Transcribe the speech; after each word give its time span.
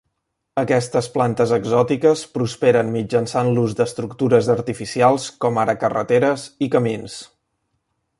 Aquestes 0.59 1.07
plantes 1.17 1.51
exòtiques 1.57 2.23
prosperen 2.37 2.89
mitjançant 2.95 3.49
l'ús 3.57 3.75
d'estructures 3.81 4.49
artificials 4.55 5.29
com 5.45 5.61
ara 5.65 5.77
carreteres 5.85 6.47
i 6.69 6.75
camins. 6.77 7.19